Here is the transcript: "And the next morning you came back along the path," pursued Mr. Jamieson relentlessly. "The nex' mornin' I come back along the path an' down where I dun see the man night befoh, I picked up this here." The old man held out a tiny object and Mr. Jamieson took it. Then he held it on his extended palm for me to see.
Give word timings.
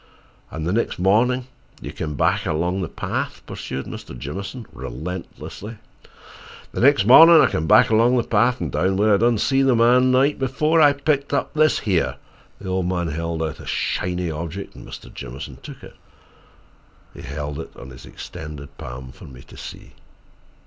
"And 0.49 0.65
the 0.65 0.73
next 0.73 0.97
morning 0.97 1.45
you 1.79 1.91
came 1.91 2.15
back 2.15 2.47
along 2.47 2.81
the 2.81 2.87
path," 2.87 3.43
pursued 3.45 3.85
Mr. 3.85 4.17
Jamieson 4.17 4.65
relentlessly. 4.73 5.75
"The 6.71 6.81
nex' 6.81 7.05
mornin' 7.05 7.39
I 7.39 7.45
come 7.45 7.67
back 7.67 7.91
along 7.91 8.17
the 8.17 8.23
path 8.23 8.59
an' 8.59 8.71
down 8.71 8.97
where 8.97 9.13
I 9.13 9.17
dun 9.17 9.37
see 9.37 9.61
the 9.61 9.75
man 9.75 10.09
night 10.09 10.39
befoh, 10.39 10.81
I 10.81 10.93
picked 10.93 11.35
up 11.35 11.53
this 11.53 11.77
here." 11.81 12.15
The 12.59 12.67
old 12.67 12.87
man 12.87 13.09
held 13.09 13.43
out 13.43 13.59
a 13.59 13.67
tiny 13.95 14.31
object 14.31 14.73
and 14.73 14.87
Mr. 14.87 15.13
Jamieson 15.13 15.57
took 15.61 15.83
it. 15.83 15.95
Then 17.13 17.21
he 17.23 17.29
held 17.29 17.59
it 17.59 17.69
on 17.77 17.91
his 17.91 18.07
extended 18.07 18.75
palm 18.79 19.11
for 19.11 19.25
me 19.25 19.43
to 19.43 19.55
see. 19.55 19.91